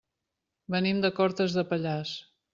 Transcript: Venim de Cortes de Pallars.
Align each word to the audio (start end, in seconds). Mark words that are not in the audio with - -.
Venim 0.75 1.03
de 1.03 1.13
Cortes 1.21 1.59
de 1.59 1.67
Pallars. 1.75 2.17